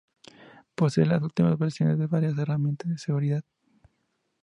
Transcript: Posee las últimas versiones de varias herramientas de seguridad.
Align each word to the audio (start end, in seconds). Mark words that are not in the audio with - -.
Posee 0.73 1.05
las 1.05 1.21
últimas 1.21 1.59
versiones 1.59 1.99
de 1.99 2.07
varias 2.07 2.35
herramientas 2.35 2.89
de 2.89 2.97
seguridad. 2.97 3.43